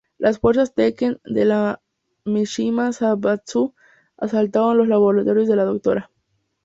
Las 0.17 0.39
Fuerzas 0.39 0.73
Tekken 0.73 1.21
de 1.25 1.45
la 1.45 1.79
Mishima 2.25 2.91
Zaibatsu 2.91 3.75
asaltaron 4.17 4.79
los 4.79 4.87
laboratorios 4.87 5.47
de 5.47 5.55
la 5.55 5.65
Dra. 5.65 6.09